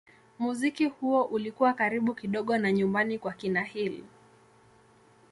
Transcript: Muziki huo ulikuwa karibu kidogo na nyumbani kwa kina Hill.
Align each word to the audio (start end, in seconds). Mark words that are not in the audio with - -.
Muziki 0.39 0.85
huo 0.85 1.23
ulikuwa 1.23 1.73
karibu 1.73 2.13
kidogo 2.13 2.57
na 2.57 2.71
nyumbani 2.71 3.19
kwa 3.19 3.33
kina 3.33 3.61
Hill. 3.61 4.03